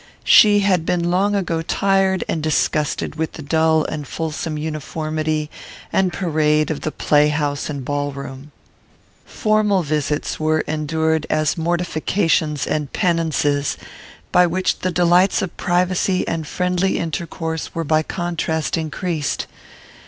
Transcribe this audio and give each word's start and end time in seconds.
She 0.23 0.61
had 0.61 0.83
been 0.83 1.11
long 1.11 1.35
ago 1.35 1.61
tired 1.61 2.23
and 2.27 2.41
disgusted 2.41 3.13
with 3.17 3.33
the 3.33 3.43
dull 3.43 3.85
and 3.85 4.07
fulsome 4.07 4.57
uniformity 4.57 5.51
and 5.93 6.11
parade 6.11 6.71
of 6.71 6.81
the 6.81 6.91
play 6.91 7.27
house 7.27 7.69
and 7.69 7.85
ballroom. 7.85 8.51
Formal 9.27 9.83
visits 9.83 10.39
were 10.39 10.61
endured 10.61 11.27
as 11.29 11.55
mortifications 11.55 12.65
and 12.65 12.91
penances, 12.91 13.77
by 14.31 14.47
which 14.47 14.79
the 14.79 14.89
delights 14.89 15.43
of 15.43 15.55
privacy 15.55 16.27
and 16.27 16.47
friendly 16.47 16.97
intercourse 16.97 17.75
were 17.75 17.83
by 17.83 18.01
contrast 18.01 18.79
increased. 18.79 19.45